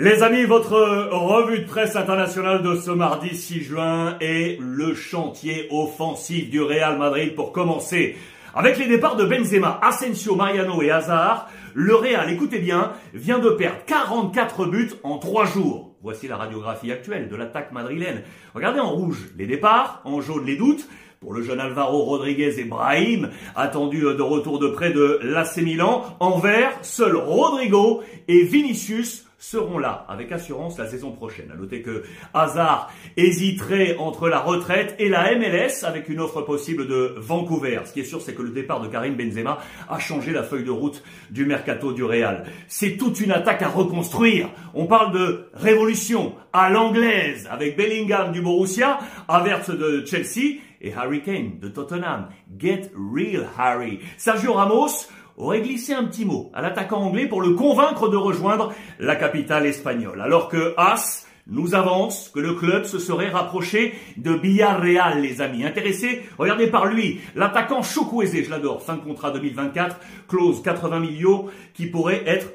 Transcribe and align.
Les 0.00 0.22
amis, 0.22 0.44
votre 0.44 0.78
revue 1.10 1.58
de 1.58 1.66
presse 1.66 1.96
internationale 1.96 2.62
de 2.62 2.76
ce 2.76 2.92
mardi 2.92 3.34
6 3.34 3.62
juin 3.62 4.16
est 4.20 4.56
le 4.60 4.94
chantier 4.94 5.66
offensif 5.72 6.48
du 6.50 6.62
Real 6.62 6.96
Madrid 6.98 7.34
pour 7.34 7.50
commencer. 7.50 8.16
Avec 8.54 8.78
les 8.78 8.86
départs 8.86 9.16
de 9.16 9.24
Benzema, 9.24 9.80
Asensio, 9.82 10.36
Mariano 10.36 10.80
et 10.82 10.92
Hazard, 10.92 11.50
le 11.74 11.96
Real, 11.96 12.30
écoutez 12.30 12.60
bien, 12.60 12.92
vient 13.12 13.40
de 13.40 13.50
perdre 13.50 13.80
44 13.86 14.66
buts 14.66 14.92
en 15.02 15.18
3 15.18 15.46
jours. 15.46 15.96
Voici 16.00 16.28
la 16.28 16.36
radiographie 16.36 16.92
actuelle 16.92 17.28
de 17.28 17.34
l'attaque 17.34 17.72
madrilène. 17.72 18.22
Regardez 18.54 18.78
en 18.78 18.90
rouge 18.90 19.30
les 19.36 19.46
départs, 19.46 20.00
en 20.04 20.20
jaune 20.20 20.46
les 20.46 20.54
doutes. 20.54 20.86
Pour 21.20 21.34
le 21.34 21.42
jeune 21.42 21.58
Alvaro 21.58 22.04
Rodriguez 22.04 22.60
et 22.60 22.64
Brahim, 22.64 23.30
attendu 23.56 24.02
de 24.02 24.22
retour 24.22 24.60
de 24.60 24.68
près 24.68 24.92
de 24.92 25.18
l'AC 25.24 25.56
Milan, 25.56 26.04
en 26.20 26.38
vert, 26.38 26.78
seul 26.82 27.16
Rodrigo 27.16 28.02
et 28.28 28.44
Vinicius 28.44 29.28
seront 29.36 29.78
là 29.78 30.04
avec 30.08 30.30
assurance 30.30 30.78
la 30.78 30.86
saison 30.86 31.12
prochaine. 31.12 31.50
À 31.52 31.56
noter 31.56 31.82
que 31.82 32.04
Hazard 32.34 32.92
hésiterait 33.16 33.96
entre 33.98 34.28
la 34.28 34.38
retraite 34.40 34.94
et 34.98 35.08
la 35.08 35.34
MLS 35.36 35.84
avec 35.84 36.08
une 36.08 36.20
offre 36.20 36.42
possible 36.42 36.86
de 36.86 37.14
Vancouver. 37.16 37.80
Ce 37.84 37.92
qui 37.92 38.00
est 38.00 38.04
sûr, 38.04 38.20
c'est 38.20 38.34
que 38.34 38.42
le 38.42 38.50
départ 38.50 38.80
de 38.80 38.88
Karim 38.88 39.14
Benzema 39.14 39.58
a 39.88 39.98
changé 39.98 40.32
la 40.32 40.42
feuille 40.42 40.64
de 40.64 40.70
route 40.70 41.02
du 41.30 41.46
mercato 41.46 41.92
du 41.92 42.04
Real. 42.04 42.44
C'est 42.66 42.96
toute 42.96 43.20
une 43.20 43.32
attaque 43.32 43.62
à 43.62 43.68
reconstruire. 43.68 44.50
On 44.74 44.86
parle 44.86 45.12
de 45.12 45.48
révolution 45.54 46.34
à 46.52 46.70
l'anglaise 46.70 47.48
avec 47.50 47.76
Bellingham 47.76 48.32
du 48.32 48.40
Borussia, 48.40 48.98
Havertz 49.28 49.70
de 49.70 50.04
Chelsea 50.04 50.58
et 50.80 50.92
Harry 50.92 51.22
Kane 51.22 51.58
de 51.60 51.68
Tottenham. 51.68 52.28
Get 52.58 52.90
real 52.94 53.46
Harry. 53.58 54.00
Sergio 54.16 54.52
Ramos 54.54 55.08
aurait 55.36 55.60
glissé 55.60 55.94
un 55.94 56.04
petit 56.04 56.24
mot 56.24 56.50
à 56.54 56.62
l'attaquant 56.62 57.00
anglais 57.00 57.26
pour 57.26 57.40
le 57.40 57.54
convaincre 57.54 58.08
de 58.08 58.16
rejoindre 58.16 58.72
la 58.98 59.16
capitale 59.16 59.66
espagnole. 59.66 60.20
Alors 60.20 60.48
que 60.48 60.74
As 60.76 61.26
nous 61.48 61.74
avance 61.74 62.28
que 62.28 62.40
le 62.40 62.54
club 62.54 62.84
se 62.84 62.98
serait 62.98 63.30
rapproché 63.30 63.94
de 64.18 64.32
Villarreal, 64.32 65.22
les 65.22 65.40
amis. 65.40 65.64
Intéressé 65.64 66.22
Regardez 66.36 66.66
par 66.66 66.86
lui, 66.86 67.20
l'attaquant 67.34 67.82
Chukwueze, 67.82 68.44
je 68.44 68.50
l'adore, 68.50 68.82
fin 68.82 68.96
de 68.96 69.00
contrat 69.00 69.30
2024, 69.30 69.96
clause 70.28 70.62
80 70.62 71.00
millions, 71.00 71.46
qui 71.72 71.86
pourrait 71.86 72.22
être 72.26 72.48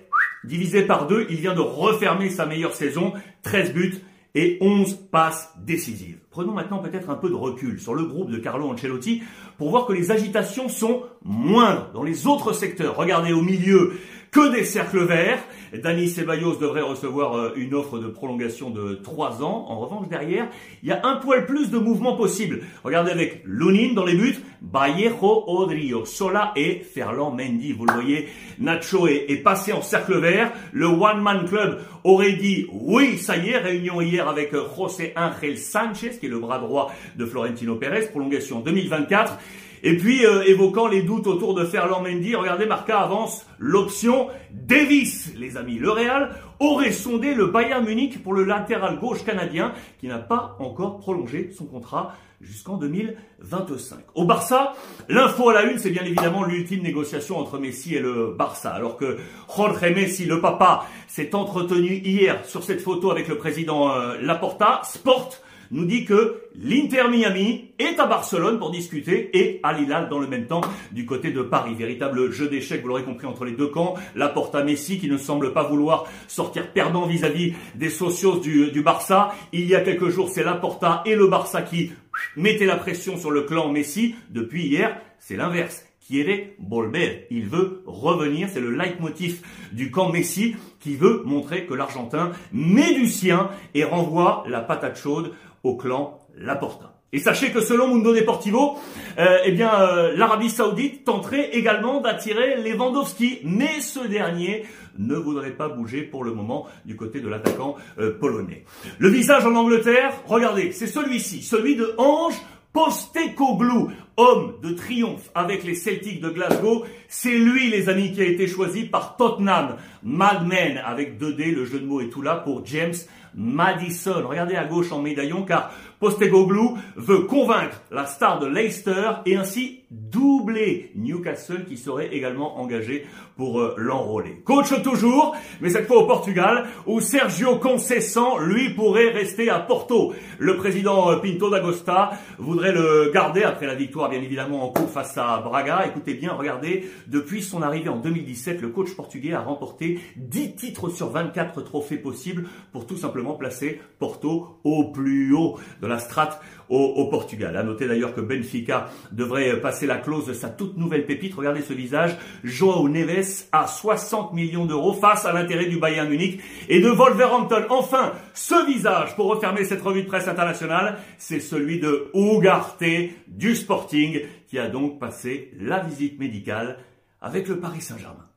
divisé 0.43 0.83
par 0.83 1.07
deux. 1.07 1.25
Il 1.29 1.37
vient 1.37 1.55
de 1.55 1.61
refermer 1.61 2.29
sa 2.29 2.45
meilleure 2.45 2.75
saison, 2.75 3.13
13 3.41 3.73
buts 3.73 4.01
et 4.35 4.57
11 4.61 4.95
passes 5.11 5.53
décisives. 5.63 6.17
Prenons 6.31 6.53
maintenant 6.53 6.79
peut-être 6.79 7.09
un 7.09 7.15
peu 7.15 7.29
de 7.29 7.35
recul 7.35 7.79
sur 7.79 7.93
le 7.93 8.05
groupe 8.05 8.31
de 8.31 8.37
Carlo 8.37 8.67
Ancelotti 8.67 9.21
pour 9.57 9.69
voir 9.69 9.85
que 9.85 9.93
les 9.93 10.11
agitations 10.11 10.69
sont 10.69 11.03
moindres 11.23 11.91
dans 11.93 12.03
les 12.03 12.25
autres 12.25 12.53
secteurs. 12.53 12.95
Regardez 12.95 13.31
au 13.31 13.41
milieu, 13.41 13.93
que 14.33 14.51
des 14.51 14.65
cercles 14.65 15.05
verts. 15.05 15.39
Dani 15.73 16.09
Ceballos 16.09 16.55
devrait 16.55 16.81
recevoir 16.81 17.35
euh, 17.35 17.53
une 17.55 17.73
offre 17.73 17.99
de 17.99 18.07
prolongation 18.07 18.69
de 18.71 18.95
3 18.95 19.43
ans. 19.43 19.65
En 19.69 19.79
revanche, 19.79 20.07
derrière, 20.07 20.47
il 20.81 20.89
y 20.89 20.91
a 20.91 21.05
un 21.05 21.17
poil 21.17 21.45
plus 21.45 21.69
de 21.69 21.77
mouvements 21.77 22.15
possibles. 22.15 22.61
Regardez 22.83 23.11
avec 23.11 23.43
Lunin 23.45 23.93
dans 23.93 24.05
les 24.05 24.15
buts, 24.15 24.37
Vallejo, 24.61 25.43
Odrio, 25.47 26.05
Sola 26.05 26.51
et 26.55 26.79
Ferland 26.79 27.35
Mendy. 27.35 27.73
Vous 27.73 27.85
le 27.85 27.93
voyez, 27.93 28.27
Nacho 28.59 29.07
est, 29.07 29.25
est 29.29 29.37
passé 29.37 29.71
en 29.71 29.81
cercle 29.81 30.19
vert. 30.19 30.51
Le 30.73 30.87
One 30.87 31.21
Man 31.21 31.45
Club 31.47 31.81
aurait 32.03 32.33
dit 32.33 32.67
oui, 32.71 33.17
ça 33.17 33.37
y 33.37 33.49
est, 33.49 33.57
réunion 33.57 34.01
hier 34.01 34.27
avec 34.27 34.53
euh, 34.53 34.63
José 34.75 35.13
Ángel 35.15 35.59
Sanchez, 35.59 36.17
qui 36.19 36.25
est 36.25 36.29
le 36.29 36.39
bras 36.39 36.57
droit 36.59 36.91
de 37.15 37.25
Florentino 37.25 37.75
Pérez, 37.75 38.07
prolongation 38.07 38.61
2024. 38.61 39.37
Et 39.85 39.97
puis, 39.97 40.25
euh, 40.25 40.43
évoquant 40.43 40.87
les 40.87 41.01
doutes 41.01 41.27
autour 41.27 41.53
de 41.53 41.65
Ferland 41.65 42.01
Mendy, 42.01 42.35
regardez, 42.35 42.65
Marca 42.65 43.01
avance 43.01 43.45
l'option 43.59 44.29
Davis, 44.51 45.33
les 45.35 45.57
amis. 45.57 45.77
Le 45.77 45.91
Real 45.91 46.29
aurait 46.61 46.93
sondé 46.93 47.33
le 47.33 47.47
Bayern 47.47 47.83
Munich 47.83 48.23
pour 48.23 48.33
le 48.33 48.45
latéral 48.45 48.97
gauche 48.97 49.25
canadien 49.25 49.73
qui 49.99 50.07
n'a 50.07 50.19
pas 50.19 50.55
encore 50.59 50.99
prolongé 50.99 51.51
son 51.51 51.65
contrat 51.65 52.15
jusqu'en 52.39 52.77
2025. 52.77 53.99
Au 54.15 54.23
Barça, 54.23 54.73
l'info 55.09 55.49
à 55.49 55.53
la 55.53 55.63
une, 55.63 55.77
c'est 55.77 55.89
bien 55.89 56.05
évidemment 56.05 56.45
l'ultime 56.45 56.81
négociation 56.81 57.37
entre 57.37 57.57
Messi 57.57 57.95
et 57.95 57.99
le 57.99 58.33
Barça. 58.37 58.69
Alors 58.69 58.95
que 58.95 59.17
Jorge 59.53 59.81
Messi, 59.93 60.23
le 60.23 60.39
papa, 60.39 60.85
s'est 61.07 61.35
entretenu 61.35 61.95
hier 61.95 62.45
sur 62.45 62.63
cette 62.63 62.79
photo 62.79 63.11
avec 63.11 63.27
le 63.27 63.37
président 63.37 63.91
euh, 63.91 64.15
Laporta, 64.21 64.79
Sport 64.85 65.31
nous 65.73 65.85
dit 65.85 66.05
que 66.05 66.35
l'Inter 66.55 67.09
Miami 67.09 67.71
est 67.79 67.99
à 67.99 68.05
Barcelone 68.05 68.59
pour 68.59 68.69
discuter 68.69 69.35
et 69.37 69.59
à 69.63 69.77
Hilal 69.77 70.07
dans 70.07 70.19
le 70.19 70.27
même 70.27 70.45
temps 70.45 70.61
du 70.91 71.07
côté 71.07 71.31
de 71.31 71.41
Paris. 71.41 71.73
Véritable 71.73 72.31
jeu 72.31 72.47
d'échecs, 72.47 72.83
vous 72.83 72.89
l'aurez 72.89 73.03
compris, 73.03 73.25
entre 73.25 73.43
les 73.43 73.53
deux 73.53 73.67
camps. 73.67 73.95
La 74.15 74.31
à 74.53 74.63
Messi 74.63 74.99
qui 74.99 75.09
ne 75.09 75.17
semble 75.17 75.51
pas 75.51 75.63
vouloir 75.63 76.05
sortir 76.27 76.71
perdant 76.71 77.07
vis-à-vis 77.07 77.53
des 77.73 77.89
socios 77.89 78.37
du, 78.37 78.71
du 78.71 78.83
Barça. 78.83 79.33
Il 79.51 79.65
y 79.65 79.73
a 79.73 79.81
quelques 79.81 80.09
jours, 80.09 80.29
c'est 80.29 80.43
Laporta 80.43 81.01
et 81.07 81.15
le 81.15 81.27
Barça 81.27 81.63
qui 81.63 81.91
mettaient 82.35 82.65
la 82.65 82.77
pression 82.77 83.17
sur 83.17 83.31
le 83.31 83.43
clan 83.43 83.69
Messi. 83.69 84.15
Depuis 84.29 84.65
hier, 84.65 84.99
c'est 85.19 85.35
l'inverse. 85.35 85.85
Quiere 86.05 86.55
volver. 86.59 87.27
Il 87.29 87.47
veut 87.47 87.83
revenir. 87.85 88.49
C'est 88.51 88.59
le 88.59 88.71
leitmotiv 88.71 89.41
du 89.71 89.91
camp 89.91 90.11
Messi 90.11 90.55
qui 90.79 90.95
veut 90.95 91.23
montrer 91.25 91.65
que 91.65 91.73
l'Argentin 91.73 92.31
met 92.51 92.93
du 92.93 93.07
sien 93.07 93.49
et 93.73 93.83
renvoie 93.83 94.43
la 94.47 94.61
patate 94.61 94.97
chaude 94.97 95.33
au 95.63 95.77
clan 95.77 96.19
Laporta. 96.35 97.02
Et 97.13 97.19
sachez 97.19 97.51
que 97.51 97.61
selon 97.61 97.87
Mundo 97.87 98.11
Deportivo, 98.11 98.79
euh, 99.19 99.37
eh 99.45 99.55
euh, 99.61 100.17
l'Arabie 100.17 100.49
Saoudite 100.49 101.05
tenterait 101.05 101.51
également 101.53 102.01
d'attirer 102.01 102.55
Lewandowski, 102.63 103.41
mais 103.43 103.81
ce 103.81 104.07
dernier 104.07 104.65
ne 104.97 105.15
voudrait 105.15 105.51
pas 105.51 105.69
bouger 105.69 106.01
pour 106.01 106.23
le 106.23 106.33
moment 106.33 106.65
du 106.85 106.95
côté 106.95 107.19
de 107.19 107.27
l'attaquant 107.29 107.75
euh, 107.99 108.17
polonais. 108.17 108.65
Le 108.97 109.09
visage 109.09 109.45
en 109.45 109.53
Angleterre, 109.53 110.11
regardez, 110.25 110.71
c'est 110.71 110.87
celui-ci, 110.87 111.43
celui 111.43 111.75
de 111.75 111.93
Ange 111.99 112.41
Postecoglou, 112.73 113.91
homme 114.17 114.55
de 114.63 114.71
triomphe 114.71 115.29
avec 115.35 115.63
les 115.63 115.75
Celtics 115.75 116.19
de 116.19 116.29
Glasgow, 116.29 116.83
c'est 117.07 117.37
lui, 117.37 117.69
les 117.69 117.87
amis, 117.89 118.11
qui 118.11 118.21
a 118.21 118.25
été 118.25 118.47
choisi 118.47 118.85
par 118.85 119.15
Tottenham. 119.17 119.75
Madman, 120.01 120.81
avec 120.83 121.21
2D, 121.21 121.53
le 121.53 121.65
jeu 121.65 121.79
de 121.79 121.85
mots 121.85 122.01
est 122.01 122.09
tout 122.09 122.23
là 122.23 122.37
pour 122.37 122.65
James 122.65 122.95
Madison. 123.35 124.27
Regardez 124.27 124.55
à 124.55 124.65
gauche 124.65 124.91
en 124.91 125.01
médaillon, 125.01 125.43
car 125.43 125.71
Postecoglou 125.99 126.77
veut 126.97 127.21
convaincre 127.21 127.81
la 127.89 128.05
star 128.05 128.39
de 128.39 128.45
Leicester 128.45 129.09
et 129.25 129.37
ainsi 129.37 129.83
doubler 129.89 130.91
Newcastle 130.95 131.65
qui 131.65 131.77
serait 131.77 132.13
également 132.13 132.59
engagé 132.59 133.05
pour 133.37 133.59
euh, 133.59 133.73
l'enrôler. 133.77 134.41
Coach 134.43 134.73
toujours, 134.83 135.35
mais 135.61 135.69
cette 135.69 135.87
fois 135.87 136.03
au 136.03 136.07
Portugal, 136.07 136.65
où 136.87 136.99
Sergio 136.99 137.57
Conceição, 137.57 138.37
lui, 138.39 138.73
pourrait 138.73 139.09
rester 139.09 139.49
à 139.49 139.59
Porto. 139.59 140.13
Le 140.39 140.57
président 140.57 141.11
euh, 141.11 141.17
Pinto 141.17 141.49
d'Agosta 141.49 142.11
voudrait 142.37 142.73
le 142.73 143.11
garder 143.13 143.43
après 143.43 143.65
la 143.65 143.75
victoire, 143.75 144.09
bien 144.09 144.21
évidemment, 144.21 144.63
en 144.63 144.69
cours 144.69 144.89
face 144.89 145.17
à 145.17 145.37
Braga. 145.37 145.85
Écoutez 145.87 146.15
bien, 146.15 146.33
regardez, 146.33 146.89
depuis 147.07 147.41
son 147.41 147.61
arrivée 147.61 147.89
en 147.89 147.97
2017, 147.97 148.61
le 148.61 148.69
coach 148.69 148.93
portugais 148.95 149.33
a 149.33 149.41
remporté 149.41 149.99
10 150.17 150.55
titres 150.55 150.89
sur 150.89 151.09
24 151.09 151.61
trophées 151.61 151.97
possibles 151.97 152.45
pour 152.71 152.85
tout 152.85 152.97
simplement 152.97 153.22
placer 153.31 153.79
Porto 153.99 154.59
au 154.65 154.91
plus 154.91 155.33
haut 155.33 155.57
de 155.81 155.87
la 155.87 155.99
strate 155.99 156.41
au, 156.69 157.05
Portugal. 157.05 157.55
À 157.55 157.63
noter 157.63 157.87
d'ailleurs 157.87 158.15
que 158.15 158.21
Benfica 158.21 158.89
devrait 159.11 159.59
passer 159.61 159.85
la 159.85 159.97
clause 159.97 160.25
de 160.25 160.33
sa 160.33 160.49
toute 160.49 160.77
nouvelle 160.77 161.05
pépite. 161.05 161.35
Regardez 161.35 161.61
ce 161.61 161.73
visage. 161.73 162.17
Joao 162.43 162.89
Neves 162.89 163.45
à 163.51 163.67
60 163.67 164.33
millions 164.33 164.65
d'euros 164.65 164.93
face 164.93 165.25
à 165.25 165.33
l'intérêt 165.33 165.65
du 165.65 165.77
Bayern 165.77 166.09
Munich 166.09 166.41
et 166.69 166.79
de 166.79 166.89
Wolverhampton. 166.89 167.65
Enfin, 167.69 168.13
ce 168.33 168.65
visage 168.65 169.15
pour 169.15 169.27
refermer 169.27 169.63
cette 169.63 169.81
revue 169.81 170.03
de 170.03 170.07
presse 170.07 170.27
internationale, 170.27 170.97
c'est 171.17 171.39
celui 171.39 171.79
de 171.79 172.09
Ugarte 172.13 172.83
du 173.27 173.55
Sporting 173.55 174.21
qui 174.47 174.57
a 174.59 174.67
donc 174.67 174.99
passé 174.99 175.51
la 175.59 175.79
visite 175.79 176.19
médicale 176.19 176.79
avec 177.21 177.47
le 177.47 177.59
Paris 177.59 177.81
Saint-Germain. 177.81 178.32